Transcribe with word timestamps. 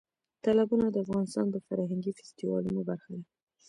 تالابونه 0.43 0.85
د 0.89 0.95
افغانستان 1.05 1.45
د 1.51 1.55
فرهنګي 1.67 2.11
فستیوالونو 2.17 2.81
برخه 2.89 3.09
ده. 3.19 3.23